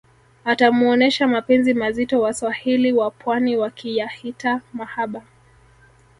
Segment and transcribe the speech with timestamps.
[0.45, 5.21] atamuonesha mapenzi mazito waswahili wapwani wakiyahita mahaba